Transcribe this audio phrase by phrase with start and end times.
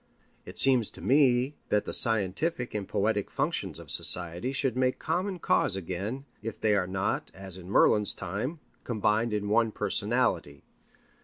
[0.47, 5.37] It seems to me that the scientific and poetic functions of society should make common
[5.37, 10.63] cause again, if they are not, as in Merlin's time, combined in one personality.